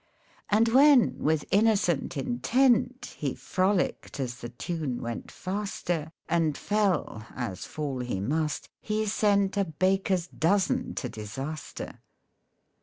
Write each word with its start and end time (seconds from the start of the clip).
And 0.49 0.67
when, 0.69 1.19
with 1.19 1.45
innocent 1.51 2.17
intent, 2.17 3.13
He 3.19 3.35
frolicked 3.35 4.19
as 4.19 4.37
the 4.37 4.49
tune 4.49 4.99
went 4.99 5.29
faster, 5.31 6.11
And 6.27 6.57
fell 6.57 7.27
as 7.35 7.67
fall 7.67 7.99
he 7.99 8.19
must 8.19 8.67
he 8.79 9.05
sent 9.05 9.57
A 9.57 9.65
baker's 9.65 10.25
dozen 10.27 10.95
to 10.95 11.07
disaster. 11.07 11.99